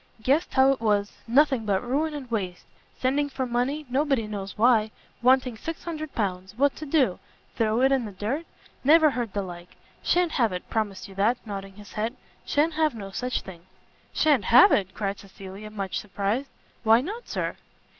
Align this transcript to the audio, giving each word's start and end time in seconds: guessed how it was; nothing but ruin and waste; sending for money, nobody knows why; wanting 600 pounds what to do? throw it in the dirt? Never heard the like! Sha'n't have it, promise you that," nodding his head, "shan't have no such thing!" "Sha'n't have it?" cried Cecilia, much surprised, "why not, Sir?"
guessed 0.23 0.55
how 0.55 0.71
it 0.71 0.81
was; 0.81 1.11
nothing 1.27 1.63
but 1.63 1.83
ruin 1.87 2.15
and 2.15 2.31
waste; 2.31 2.65
sending 2.97 3.29
for 3.29 3.45
money, 3.45 3.85
nobody 3.87 4.25
knows 4.25 4.57
why; 4.57 4.89
wanting 5.21 5.55
600 5.55 6.15
pounds 6.15 6.55
what 6.57 6.75
to 6.77 6.87
do? 6.87 7.19
throw 7.55 7.81
it 7.81 7.91
in 7.91 8.05
the 8.05 8.11
dirt? 8.11 8.47
Never 8.83 9.11
heard 9.11 9.33
the 9.33 9.43
like! 9.43 9.75
Sha'n't 10.01 10.31
have 10.31 10.51
it, 10.53 10.67
promise 10.71 11.07
you 11.07 11.13
that," 11.13 11.37
nodding 11.45 11.75
his 11.75 11.93
head, 11.93 12.15
"shan't 12.43 12.73
have 12.73 12.95
no 12.95 13.11
such 13.11 13.41
thing!" 13.41 13.67
"Sha'n't 14.11 14.45
have 14.45 14.71
it?" 14.71 14.95
cried 14.95 15.19
Cecilia, 15.19 15.69
much 15.69 15.99
surprised, 15.99 16.49
"why 16.83 17.01
not, 17.01 17.27
Sir?" 17.29 17.57